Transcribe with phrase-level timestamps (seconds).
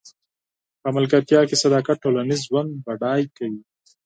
[0.81, 3.61] په ملګرتیا کې صداقت ټولنیز ژوند بډای کوي.